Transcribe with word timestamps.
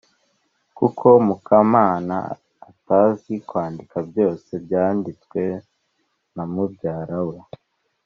kuko 0.77 1.07
mukamana 1.27 2.17
atazi 2.69 3.33
kwandika 3.47 3.97
byose 4.09 4.49
byanditswe 4.65 5.41
na 6.35 6.43
mubyara 6.51 7.19
we; 7.27 7.37